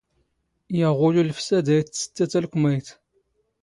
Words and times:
ⵢⴰⵖⵓⵍ 0.77 1.15
ⵓⵍⴼⵙⴰ 1.21 1.59
ⴷⴰ 1.67 1.75
ⵉⵜⵜⵙⵜⵜⴰ 1.81 2.25
ⵜⴰⵍⴽⵯⵎⴰⵢⵜ 2.31 2.87